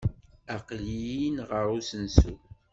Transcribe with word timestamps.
Aql-iyi-n 0.55 1.37
ɣer 1.49 1.65
usensu. 1.77 2.35